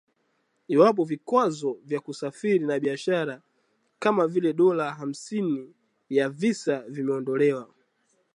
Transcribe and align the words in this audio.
iwapo 0.73 1.03
vikwazo 1.03 1.71
vya 1.85 1.99
kusafiri 1.99 2.59
na 2.59 2.79
biashara 2.79 3.41
kama 3.99 4.27
vile 4.27 4.53
dola 4.53 4.93
hamsini 4.93 5.75
ya 6.09 6.29
visa 6.29 6.79
vimeondolewa 6.87 7.69